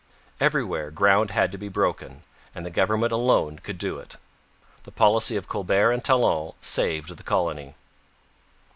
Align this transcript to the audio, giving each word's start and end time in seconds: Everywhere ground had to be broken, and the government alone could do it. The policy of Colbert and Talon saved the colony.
Everywhere 0.39 0.89
ground 0.89 1.29
had 1.29 1.51
to 1.51 1.59
be 1.59 1.67
broken, 1.69 2.23
and 2.55 2.65
the 2.65 2.71
government 2.71 3.11
alone 3.11 3.59
could 3.59 3.77
do 3.77 3.99
it. 3.99 4.15
The 4.81 4.91
policy 4.91 5.35
of 5.35 5.47
Colbert 5.47 5.91
and 5.91 6.03
Talon 6.03 6.53
saved 6.59 7.17
the 7.17 7.21
colony. 7.23 7.75